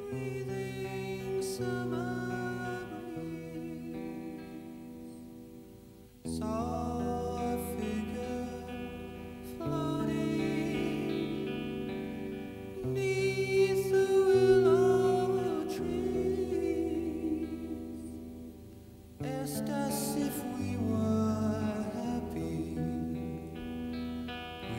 [0.08, 2.43] breathing summer.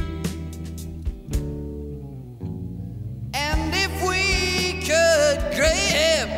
[3.33, 6.29] And if we could grip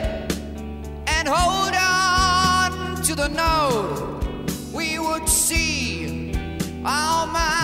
[1.09, 4.23] and hold on to the note,
[4.73, 6.33] we would see
[6.87, 7.64] all my.